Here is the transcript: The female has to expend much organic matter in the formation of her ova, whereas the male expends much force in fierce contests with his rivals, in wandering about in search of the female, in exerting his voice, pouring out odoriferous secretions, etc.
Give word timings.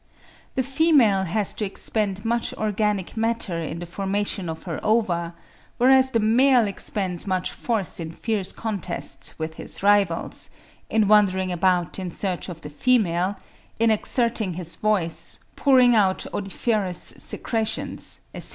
The 0.55 0.63
female 0.63 1.25
has 1.25 1.53
to 1.53 1.63
expend 1.63 2.25
much 2.25 2.55
organic 2.55 3.15
matter 3.15 3.59
in 3.61 3.77
the 3.77 3.85
formation 3.85 4.49
of 4.49 4.63
her 4.63 4.79
ova, 4.81 5.35
whereas 5.77 6.09
the 6.09 6.19
male 6.19 6.65
expends 6.65 7.27
much 7.27 7.51
force 7.51 7.99
in 7.99 8.11
fierce 8.11 8.51
contests 8.51 9.37
with 9.37 9.57
his 9.57 9.83
rivals, 9.83 10.49
in 10.89 11.07
wandering 11.07 11.51
about 11.51 11.99
in 11.99 12.09
search 12.09 12.49
of 12.49 12.61
the 12.61 12.69
female, 12.71 13.35
in 13.77 13.91
exerting 13.91 14.53
his 14.55 14.75
voice, 14.75 15.37
pouring 15.55 15.93
out 15.93 16.25
odoriferous 16.33 17.13
secretions, 17.17 18.21
etc. 18.33 18.49